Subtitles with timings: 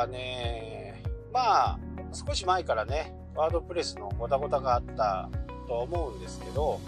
[0.00, 1.78] はね、まあ、
[2.12, 5.28] 少し前からね、ワードプレスのゴタゴタがあった
[5.66, 6.80] とは思うんですけど、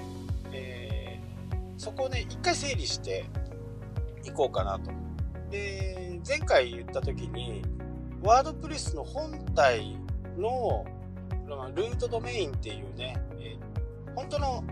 [0.52, 3.24] えー、そこをね、一回整理して
[4.24, 4.90] いこうかなと。
[5.50, 7.62] で、前回言った時に、
[8.22, 9.96] ワードプレスの本体
[10.38, 10.84] の
[11.74, 14.64] ルートドメインっていうね、えー、本当の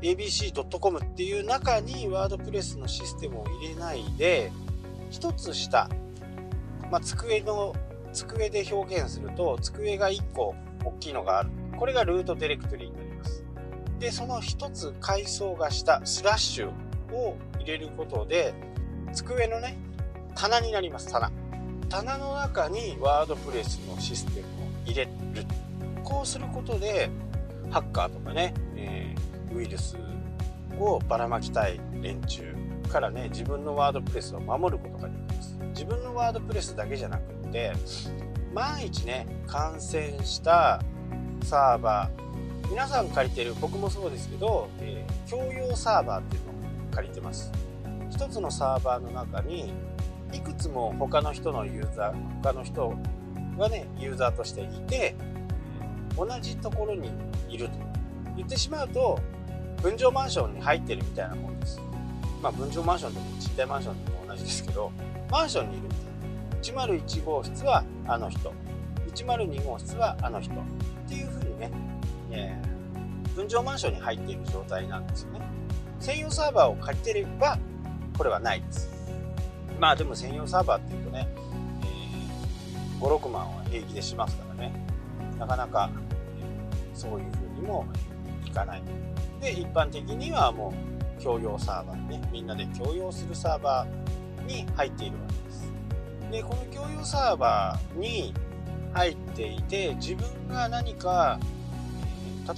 [0.00, 4.50] abc.com っていう中にワードプレスのシステムを入れないで、
[5.10, 5.88] 一つ下、
[6.92, 7.74] まあ、机の、
[8.12, 11.50] 机で表現すると、机が1個大きいのがある。
[11.78, 13.42] これがルートディレクトリになります。
[13.98, 16.70] で、その一つ階層が下、スラッシュ
[17.14, 18.52] を入れることで、
[19.14, 19.78] 机のね、
[20.34, 21.32] 棚になります、棚。
[21.88, 24.50] 棚の中にワードプレスのシステムを
[24.84, 25.10] 入れる。
[26.04, 27.08] こうすることで、
[27.70, 29.96] ハッカーとかね、えー、ウイルス
[30.78, 32.54] をばらまきたい連中
[32.90, 35.21] からね、自分のワードプレスを守ることができ。
[35.82, 37.72] 自分のワードプレスだけじゃなくって、
[38.54, 40.80] 万一ね、感染した
[41.42, 46.54] サーバー、皆さん借りてる、僕もそうですけど、えー、共用サーバーっていうのを
[46.92, 47.50] 借りてます。
[48.10, 49.72] 一つのサーバーの中に
[50.32, 52.94] いくつも他の人のユーザー他の人
[53.58, 55.16] がねユーザーとしていて
[56.16, 57.10] 同じところに
[57.48, 57.72] いると
[58.36, 59.18] 言ってしまうと
[59.82, 61.80] 分譲マンションに入ってるみたいなもんです
[62.42, 64.92] まあ分譲マンションでも賃貸マンションでも同じですけど
[65.32, 65.88] マンションにいる。
[65.88, 65.94] み
[66.74, 68.52] たいな101号室はあの人。
[69.14, 70.52] 102号室はあの人。
[70.52, 70.54] っ
[71.08, 71.70] ていうふうにね、
[72.30, 75.40] えー、分譲マンションに入っている状態なんですよね。
[76.00, 77.58] 専用サーバーを借りてれば
[78.18, 78.90] これはないです。
[79.80, 81.26] まあでも専用サーバーっていうとね、
[83.00, 84.74] えー、5、6万は平気でしますからね、
[85.38, 85.90] なかなか、
[86.40, 87.86] えー、そういう風にも
[88.44, 88.82] いかない。
[89.40, 90.74] で、一般的にはも
[91.18, 94.01] う共用サーバーね、みんなで共用するサーバー
[94.46, 95.72] に入っているわけです。
[96.30, 98.34] で、この共用サーバーに
[98.92, 101.38] 入っていて、自分が何か、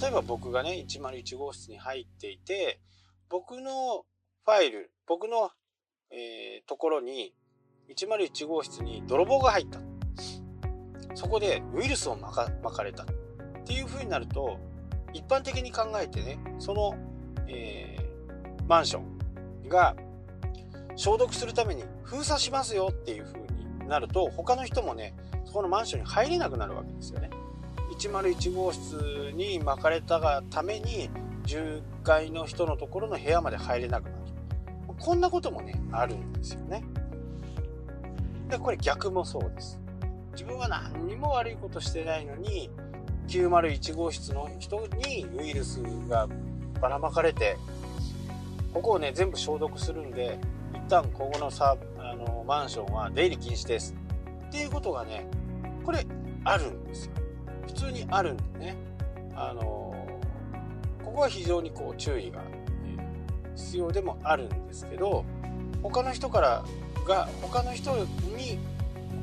[0.01, 2.79] 例えば僕がね、101号室に入っていて、
[3.29, 4.05] 僕の
[4.45, 5.51] ファイル、僕の
[6.11, 7.33] えー、ところに
[7.89, 9.79] 101号室に泥棒が入った
[11.13, 13.05] そこでウイルスをまかまかれたっ
[13.65, 14.57] ていう風になると
[15.13, 16.95] 一般的に考えてねその、
[17.47, 19.95] えー、マンションが
[20.95, 25.13] 消毒するために封鎖しますよっていう風になると他の人もね
[25.45, 27.29] そこのマンションに入れなくなるわけですよね。
[27.97, 31.09] 101号室に巻かれたがために
[31.45, 34.15] 10階の人のところの部屋まで入れなくなる。
[34.99, 36.83] こんなこともね、あるんですよね。
[38.49, 39.79] で、これ逆もそうです。
[40.33, 42.69] 自分は何にも悪いことしてないのに、
[43.27, 46.27] 901号室の人にウイルスが
[46.81, 47.57] ばらまかれて、
[48.73, 50.39] ここをね、全部消毒するんで、
[50.73, 53.95] 一旦ここのさ、あの、マンションは出入り禁止です。
[54.47, 55.27] っていうことがね、
[55.83, 56.05] これ、
[56.43, 57.13] あるんですよ。
[57.67, 58.75] 普通にあるんでね。
[59.35, 59.85] あの、
[61.03, 62.41] ここは非常にこう注意が
[63.55, 65.25] 必要でもあるんですけど
[65.81, 66.65] 他の人から
[67.07, 67.95] が他の人
[68.35, 68.59] に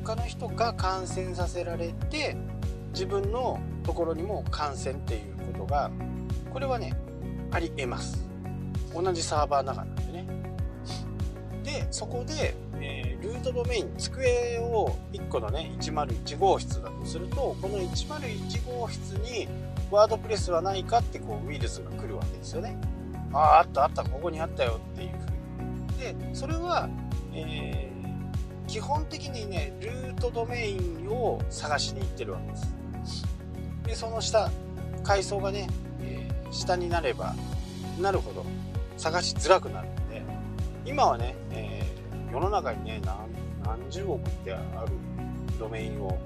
[0.05, 2.37] 他の人が感染させられて
[2.93, 5.91] 自分のところにも感染っていうことが
[6.51, 6.95] これはね
[7.51, 8.27] ありえます
[8.95, 9.97] 同じサーバーの中なん
[11.63, 19.49] でそこで、えー、ルートドメイン机を1個のね101号室だとするとこの101号室に
[19.91, 22.79] ワードプレスはないかってこうウイルスが来るわけですよね。
[23.33, 26.17] あああったあったここにあったよっていうふうに。
[26.17, 26.89] でそれは、
[27.33, 33.25] えー、基本的にねルートドメインを探しに行ってるわけです。
[33.85, 34.51] でその下
[35.05, 35.69] 階層がね、
[36.01, 37.35] えー、下になれば
[38.01, 38.45] なるほど。
[38.97, 39.89] 探しづらくなる。
[40.85, 43.01] 今はね、えー、世の中にね
[43.65, 44.93] 何十億ってある
[45.59, 46.19] ドメインを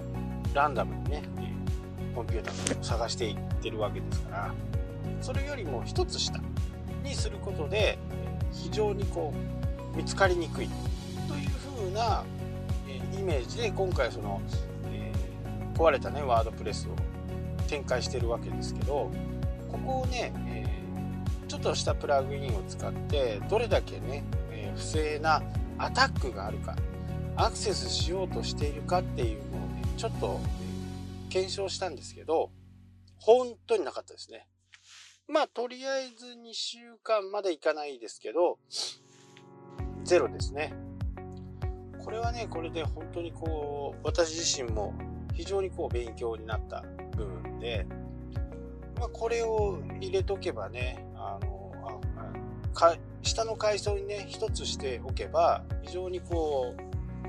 [0.55, 1.23] ランダムにね
[2.15, 4.55] コンピューターで探していってるわけですから
[5.21, 6.41] それよりも一つ下
[7.05, 7.99] にすることで
[8.53, 9.35] 非常にこ
[9.95, 10.69] う見つかりにくい
[11.29, 12.25] という風な
[13.19, 14.41] イメージで今回その、
[14.91, 16.93] えー、壊れたねワードプレスを
[17.67, 19.11] 展開してるわけですけど
[19.71, 24.25] ここをね、えー、ちょっとしたプラグインを使ってどれだけね、
[24.77, 25.43] 不正な
[25.79, 26.77] アタックがあるか
[27.37, 30.41] アクセスしようとしているかっていうのをねちょっと
[31.29, 32.51] 検証したんですけど
[33.19, 34.47] 本当になかったですね
[35.29, 38.59] まあ、とりあえず2週間までいかないですけど、
[40.05, 40.73] ゼロですね。
[42.05, 44.95] これはね、これで本当にこう、私自身も
[45.35, 46.85] 非常にこう勉強になった
[47.17, 47.87] 部分で、
[49.01, 51.73] まあ、これを入れとけばね、あの、
[52.77, 52.97] あ
[53.27, 56.75] 下の階層にね、一つしておけば、非常にこ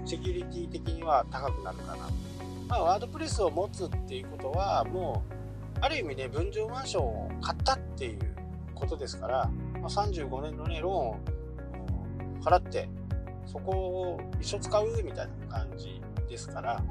[0.06, 2.10] う、セキュリティ的には高くなるかな。
[2.68, 8.20] まあ、ワードプレスを持つっていうことは、もう、ある意味ね、分譲マンションを買ったっていう
[8.76, 9.50] ことですから、
[9.82, 11.20] まあ、35年のね、ローンを
[12.44, 12.88] 払って、
[13.46, 16.84] そこを一緒使うみたいな感じですから、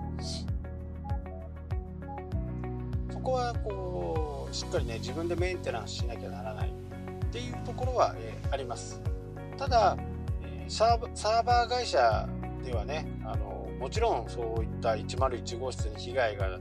[3.12, 6.85] そこはこう、しっかりね、自分でメンテナンスしなきゃならない
[7.36, 9.02] っていうところは、えー、あります。
[9.58, 9.98] ただ、
[10.42, 12.26] えー、サーバー会社
[12.64, 16.58] ではね、あのもちろんそういった101号室に被害が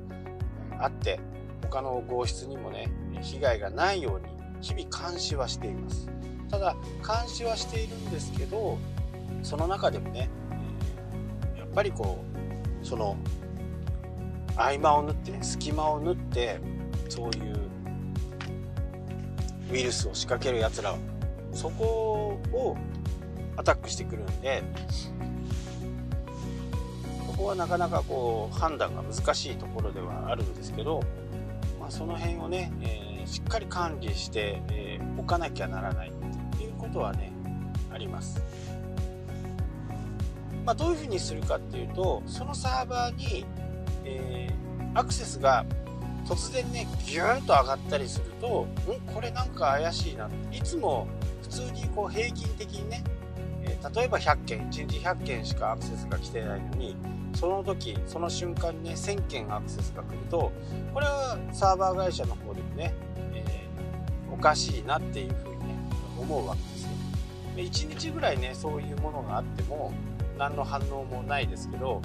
[0.82, 1.22] あって、
[1.62, 2.92] 他の号室にもね、
[3.22, 4.26] 被害がないように
[4.62, 6.10] 日々監視はしています。
[6.50, 8.78] ただ、監視はしているんですけど、
[9.44, 10.30] その中でもね、
[11.56, 12.22] えやっぱりこ
[12.84, 13.16] うその
[14.58, 16.60] 合間を縫って、ね、隙間を縫って
[17.08, 17.65] そういう
[19.72, 20.96] ウイルスを仕掛けるやつら
[21.54, 22.78] そこを
[23.58, 24.64] アタックしてくるんで
[27.28, 31.02] ここはなかなかこう判断が難しいところではあるんですけど、
[31.80, 37.32] まあ、その辺をね、えー、しっかり管理して、えー、おかなきゃならないっていうことはね
[37.92, 38.42] あります。
[40.66, 43.46] まあ、どういうふうにするかっていうとそのサーバーに、
[44.04, 45.64] えー、アクセスが
[46.28, 51.08] 突然ねギューンと上がったりするとんこれなんか怪しいないつも
[51.44, 53.04] 普通にこう平均的にね、
[53.64, 56.96] えー、例えば100件1日100件しかアクセスが来てないのに
[57.36, 60.52] その時その瞬間にね1000件アクセスが来ると
[60.94, 62.94] これはサーバー会社の方でもね、
[63.34, 65.76] えー、おかしいなっていうふうにね
[66.18, 66.90] 思うわけですよ。
[67.56, 69.94] で1日ぐらいねそういうものがあっても
[70.38, 72.02] 何の反応もないですけど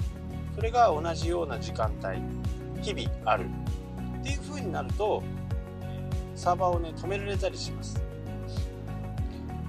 [0.55, 2.21] それが同じような時間帯
[2.81, 3.45] 日々ある
[4.61, 5.23] になると
[6.35, 8.01] サーバーをね止められたりします。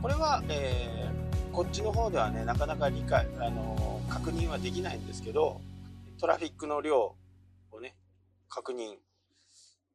[0.00, 5.61] これは、えー、こっちの方ではねなかなか理解、あのー、確認はできないんですけど
[6.19, 7.15] トラフィックの量
[7.71, 7.94] をね
[8.49, 8.97] 確認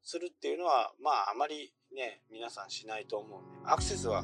[0.04, 4.24] するっていうのはまああまりね皆さんしないと思うんでアクセスは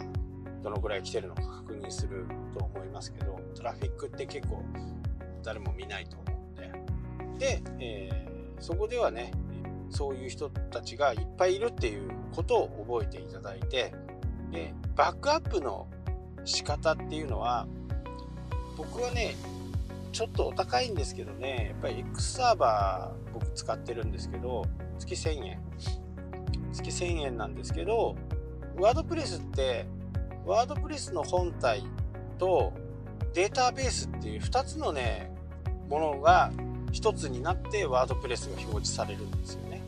[0.64, 2.25] どのぐらい来てるのか確認する
[2.58, 4.64] と思いますけどトラフィックって結構
[5.44, 6.72] 誰も見ないと思うんで。
[7.38, 9.31] で、えー、そこではね
[9.94, 13.94] そういう人たちがいっぱいいるっていうことを覚えていただいて
[14.51, 15.88] でバックアップの
[16.45, 17.68] 仕方っていうのは
[18.75, 19.36] 僕はね
[20.12, 24.66] ちょっとお高いんですけどねやっぱり X サーバー僕使ってるんですけど
[25.00, 25.60] 月1000円
[26.72, 28.16] 月1000円なんですけど
[28.78, 29.86] ワードプレスって
[30.46, 31.84] ワードプレスの本体
[32.38, 32.74] と
[33.34, 35.31] データベースっていう2つのね
[35.89, 36.51] ものが
[36.92, 39.82] 1つになってワードプレスが表示されるんですよね。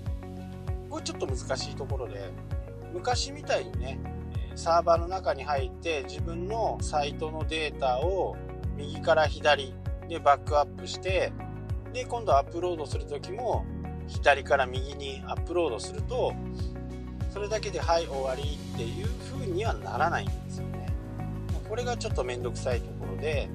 [0.96, 2.32] これちょっと難しいところで
[2.94, 4.00] 昔みたいにね
[4.56, 8.38] サーバーの中に入って自分のサイトのデータを
[8.78, 9.74] 右から左
[10.08, 11.34] でバックアップして
[11.92, 13.66] で今度アップロードする時も
[14.08, 16.34] 左から右にアップロードすると
[17.30, 20.88] それだけではい終わりっていう風にはならないんですよね。
[21.68, 23.50] これがちょっと面倒くさいところで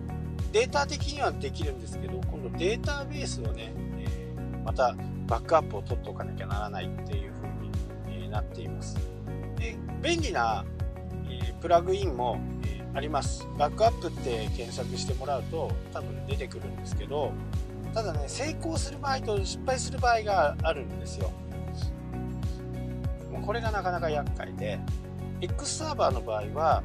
[0.52, 4.94] データ的にはできるんですけど今度データベースをね、え、また
[5.30, 8.96] バックアップを取っておかなきゃならないっていう風に、え、なっています。
[9.56, 10.64] で便利な、
[11.30, 13.46] え、プラグインも、えあります。
[13.56, 17.32] バックアップって検索してもらうと多分出てくるんですけど
[17.94, 21.30] ただね成功する場合と失敗する場合があるんですよ。
[23.46, 24.78] これがなかなか厄介で
[25.40, 26.82] X サーバーの場合は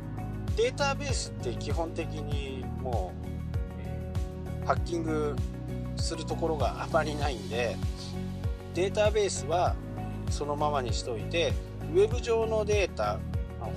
[0.56, 3.28] データベースって基本的にもう、
[3.82, 5.36] えー、ハッキング
[5.98, 7.76] するところがあまりないんで
[8.76, 9.74] データベースは
[10.30, 11.54] そのままにしといて
[11.94, 13.20] ウェブ上のデータ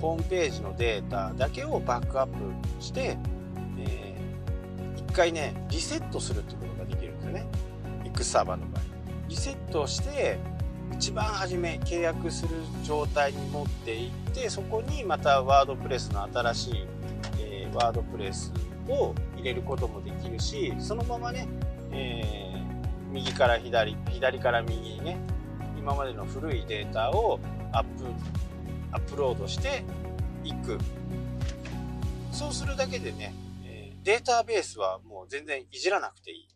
[0.01, 3.17] ホームページのデータだけをバックアップして、
[3.79, 7.47] えー、1回ねリセットするってことができるんですよね。
[8.05, 8.81] X サーバーの場合。
[9.29, 10.37] リセットして
[10.93, 16.87] 一番初め契約する状態に持っていってそこにまたワードプレスの新しい、
[17.39, 18.51] えー、ワードプレス
[18.89, 21.47] を入れることもできるしそのままね、
[21.91, 22.48] えー、
[23.11, 25.17] 右から左左から右にね
[25.77, 27.39] 今までの古いデータを
[27.71, 28.05] アップ
[28.91, 29.83] アップロードして
[30.43, 30.77] いく
[32.31, 33.33] そうするだけでね、
[34.03, 36.47] データベースはもう全然いじらなくていい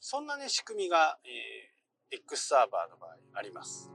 [0.00, 1.78] そんなね仕組みが、えー
[2.10, 3.90] X サーバーの場合あります。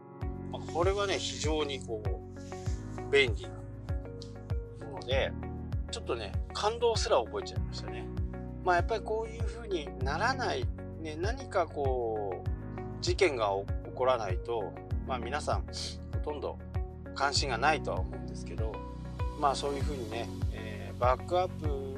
[0.51, 3.49] まこれはね、非常にこう、便利な
[4.87, 5.31] もので、
[5.89, 8.05] ちょっとね、感動すら覚えちゃいましたね。
[8.63, 10.63] まあやっぱりこういう風にならない、
[11.03, 13.49] ね、何かこう、事件が
[13.85, 14.73] 起こらないと、
[15.05, 15.65] まあ皆さん、
[16.13, 16.57] ほとんど
[17.13, 18.71] 関心がないとは思うんですけど、
[19.39, 21.93] まあそういう風にね、えー、バックアップ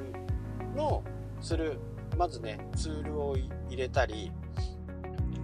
[0.76, 1.02] の
[1.40, 1.78] する
[2.16, 4.32] まずねツールを入れたり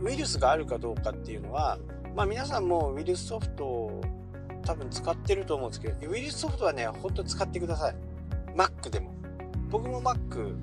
[0.03, 1.79] ウイルスがあるかどうかっていうのは、
[2.17, 4.03] まあ、皆さんもウイルスソフトを
[4.65, 7.95] 多分使ってると思うんですけどウイルスソフトはねほんと使ってください。
[8.57, 9.13] Mac でも。
[9.71, 10.55] 僕も Mac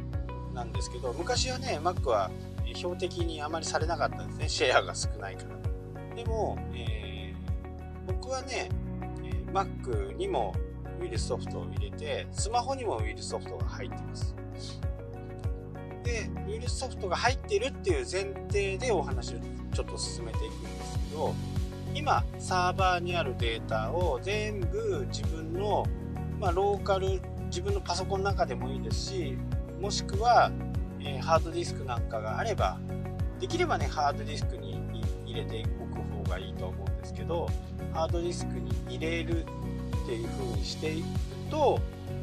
[0.53, 2.29] なんですけど昔はね Mac は
[2.75, 4.49] 標的にあまりされなかったんですね。
[4.49, 6.15] シェアが少ないから。
[6.15, 8.69] でも、えー、僕はね
[9.53, 10.53] Mac にも
[11.01, 14.35] ウイルスソフトを入れてスマホにもウイルスソフトが入ってます。
[16.03, 19.39] でウイルスソフトが入ってるっていう前提でお話を
[19.73, 21.35] ちょっと進めていくんですけど
[21.93, 25.85] 今サーバーにあるデータを全部自分の、
[26.39, 29.38] まあ、ローカル自分のパソコンの中でもいいですし
[29.79, 30.51] もしくは、
[31.01, 32.79] えー、ハードディスクなんかがあれば
[33.39, 34.79] できればねハードディスクに
[35.25, 37.50] 入れておく方がいいと思うんですけど
[37.94, 39.46] ハードディスクに入れるっ
[40.06, 41.08] ていう風にしていく
[41.50, 41.79] と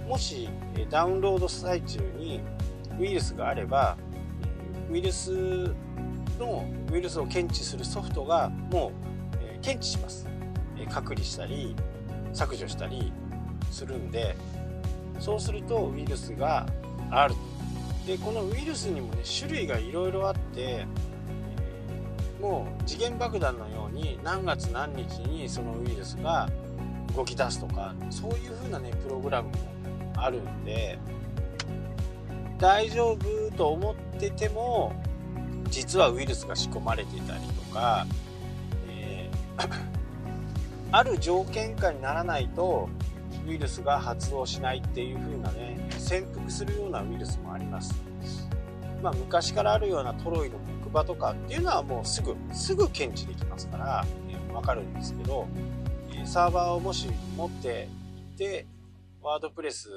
[0.06, 0.48] もし
[0.90, 2.40] ダウンロード最中に
[2.98, 3.96] ウイルスがあれば
[4.90, 5.74] ウイルス
[6.38, 10.26] のウイルスを検知するソフトがもうえ検知します。
[10.90, 11.74] 隔離したり
[12.32, 13.12] 削除したり
[13.70, 14.36] するんで
[15.18, 16.66] そうするとウイルスが
[17.10, 17.34] ある。
[18.06, 20.86] でこのウイルスにもね種類がいろいろあって
[22.40, 26.48] もう時限爆弾のように何月何日にそのウイルスが
[27.16, 29.54] 動き出すとかそういう風なねプログラムも
[30.16, 30.98] あるんで
[32.58, 34.94] 大丈夫と思ってても
[35.68, 38.06] 実はウイルスが仕込まれてたりとか、
[38.88, 39.68] えー、
[40.92, 42.88] ある条件下にならないと
[43.46, 47.94] ウイルスが発動しないっていう風なね潜伏するようなウイルスもあります。
[49.02, 55.46] まあ、昔からあるようなトロイの木馬とかっていうのはもうすぐすぐ検知できますから、えー、分かるんですけど
[56.26, 57.88] サーバーをもし持って
[58.34, 58.66] いて、
[59.22, 59.88] ワードプレス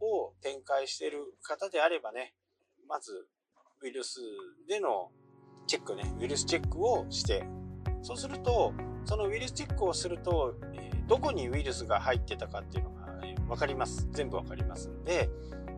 [0.00, 2.34] を展開している方であればね、
[2.88, 3.28] まず
[3.82, 4.20] ウイルス
[4.68, 5.10] での
[5.68, 7.44] チェックね、ウイルスチェックをして、
[8.02, 8.72] そうすると、
[9.04, 14.08] そのウイルスチェックをすると、えどこにウイルスが入ってたかっていうのが、ね、分かります。
[14.12, 15.28] 全部分かりますんで、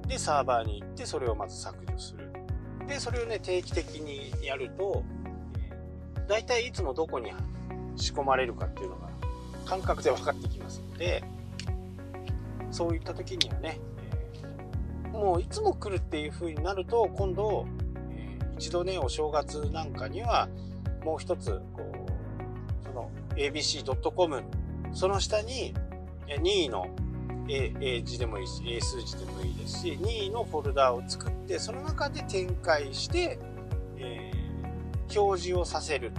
[0.07, 2.31] で、サーバーに行ってそれをまず削除する。
[2.87, 5.03] で、それをね、定期的にやると、
[5.59, 7.33] え大体いつもどこに
[7.97, 9.09] 仕込まれるかっていうのが
[9.65, 11.23] 感覚で分かってきますので
[12.71, 13.81] そういった時にはね、
[15.05, 17.67] えー、もういつも来るっていう風になると今度、
[18.11, 20.49] えー、一度ねお正月なんかには
[21.05, 24.43] もう一つこうその abc.com
[24.93, 25.75] その下に
[26.41, 26.89] 任意の
[27.49, 33.39] A, A 字でもいいし A 数字でもいいですし任意のフォルダを作ってその中で展開して、
[33.97, 36.13] えー、表示をさせる。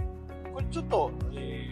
[0.52, 1.70] これちょっと、えー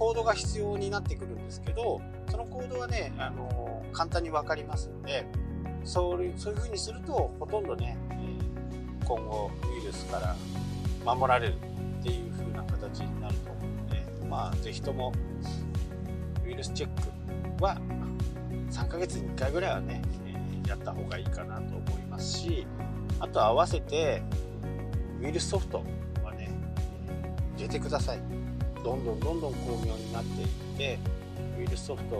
[0.00, 2.00] コードが必要になってくるんですけど、
[2.30, 5.26] そのコードはね、あの簡単に分かりますので、
[5.84, 8.16] そういうそうにすると、ほとんどね、え
[9.04, 10.34] 今後ウイルスから
[11.14, 11.54] 守られる
[12.00, 15.12] っていう風な形になると思うので、まあ、ぜひとも
[16.46, 17.78] ウイルスチェックは
[18.70, 22.66] 3ヶ月に1回ぐらいはね、えやった方がいいかなと思いますし、
[23.18, 24.22] あと合わせて
[25.20, 25.84] ウイルスソフト
[26.24, 26.50] はね、
[27.56, 28.40] 入れてください。
[28.84, 30.48] どんどんどんどん巧妙になっていっ
[30.78, 30.98] て
[31.58, 32.16] ウイルスソフト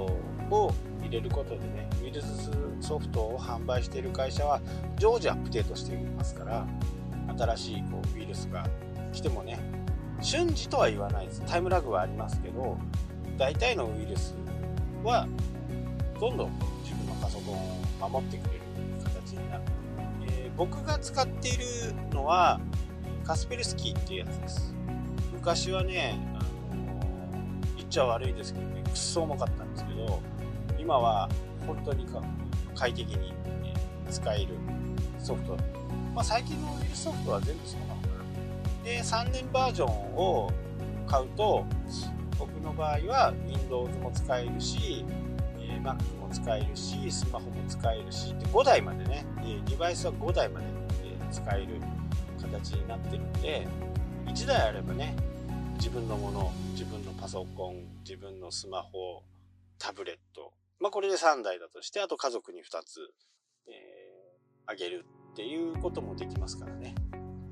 [0.51, 4.61] を入れることでねウイルスソフトを販売している会社は
[4.99, 6.67] 常時アップデートしていますから
[7.39, 8.67] 新しいこうウイルスが
[9.13, 9.59] 来てもね
[10.21, 12.77] 瞬時とは言わないですタイムラグはありますけど
[13.39, 14.35] 大体のウイルス
[15.03, 15.27] は
[16.21, 16.51] どんどん
[16.85, 17.55] 自分のパソコン
[18.05, 18.61] を守ってくれる
[19.03, 19.63] 形になる、
[20.29, 21.65] えー、僕が使っている
[22.13, 22.61] のは
[23.25, 24.75] カスペルスキーっていうやつです
[25.33, 26.43] 昔はねあ
[26.75, 27.01] の
[27.77, 30.21] 言っちゃ悪いですけどね、くっそ重かったんですけど、
[30.79, 31.29] 今は
[31.67, 32.07] 本当に
[32.75, 33.33] 快適に
[34.11, 34.49] 使える
[35.19, 35.57] ソフト。
[36.15, 38.85] まあ、最近のウイルソフトは全部そうなのかな。
[38.85, 40.51] で、3年バージョンを
[41.07, 41.65] 買うと、
[42.39, 45.05] 僕の場合は Windows も使えるし、
[45.79, 49.25] Mac も使えるし、スマホも使えるし、で5台までね、
[49.69, 50.67] デバイスは5台まで
[51.31, 51.81] 使える
[52.41, 53.67] 形になってるんで、
[54.27, 55.15] 1台あればね、
[55.75, 59.23] 自分のもの、自分のパソコン、自分のスマホ、
[59.79, 60.53] タブレット。
[60.79, 63.01] まあこれで3台だとして、あと家族に2つ、
[63.67, 63.73] えー、
[64.67, 66.95] あげるっていうこともできますからね。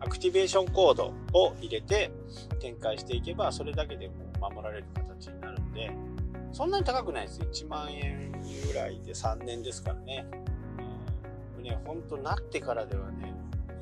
[0.00, 2.12] アクティベーションコードを入れて
[2.60, 5.90] 展開していけば、それだけでも守られる形になるんで、
[6.52, 7.40] そんなに高くないです。
[7.40, 8.32] 1万円
[8.66, 10.26] ぐらいで3年ですからね。
[11.58, 13.34] えー、ね、本当なってからではね、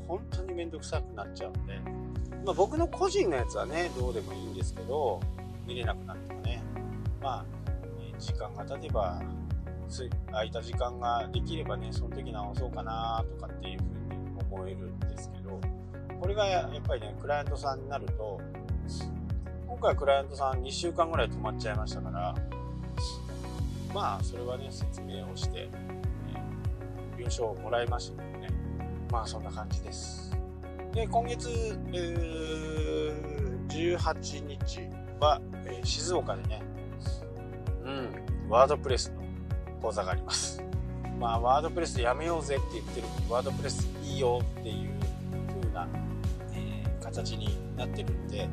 [0.06, 1.80] 本当にめんどくさくなっちゃうんで、
[2.44, 5.20] まあ、僕の個人のやつはね、どうでもいいんですけど、
[5.66, 6.62] 見れなくなってもね、
[7.20, 7.44] まあ、
[8.18, 9.20] 時間が経てば、
[10.30, 15.60] 空いた時間ができればね、その時直そうかなとかっていうふうに思えるんですけど、
[16.20, 18.40] これがやっぱりね、クライアントさんになると、
[19.66, 22.34] 今回クライアントさん2週間ぐらい止まっちゃいましたから、
[23.94, 25.68] まあ、それはね、説明をして、
[27.18, 28.48] 優勝をもらいましたけどね。
[29.10, 30.36] まあ、そんな感じです。
[30.92, 31.48] で、今月、
[31.92, 34.80] えー、18日
[35.20, 36.62] は、えー、静岡でね、
[37.84, 39.22] うん、ワードプレスの
[39.80, 40.62] 講座があります。
[41.18, 44.90] まあ、ワードプレスやめようぜって言ってるのに、ワードプレスいいよっていう
[45.60, 45.88] 風な、
[46.52, 48.48] えー、形になってるんで、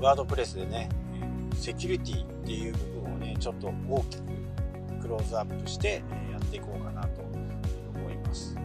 [0.00, 0.88] ワードプレスでね、
[1.54, 4.22] セキュリティっていう部分をね、ちょっと大きく
[5.02, 7.34] クローズアップしてやっていこうかなと思
[8.10, 8.56] います。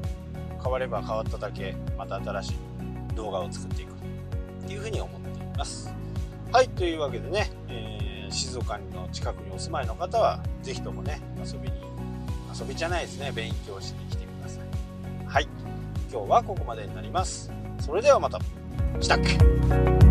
[0.62, 2.54] 変われば変わっただけまた新しい
[3.16, 3.92] 動画を作っていく
[4.66, 5.92] というふうに思っています。
[6.52, 11.80] はいというわけでね、えー、静岡の近くにお住まいの方は是非ともね遊びに
[12.58, 13.32] 遊びじゃないですね。
[13.32, 15.26] 勉強しに来てください。
[15.26, 15.48] はい
[16.12, 17.50] 今日はここまでになります。
[17.80, 18.38] それではまた。
[19.00, 20.09] したっけ